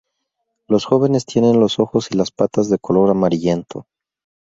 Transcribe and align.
Los 0.67 0.85
jóvenes 0.85 1.27
tienen 1.27 1.59
los 1.59 1.77
ojos 1.77 2.09
y 2.09 2.17
las 2.17 2.31
patas 2.31 2.71
de 2.71 2.79
color 2.79 3.11
amarillento. 3.11 3.85